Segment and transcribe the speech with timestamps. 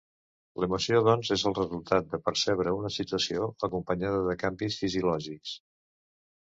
[0.61, 5.57] L'emoció, doncs, és el resultat de percebre una situació acompanyada de canvis fisiològics.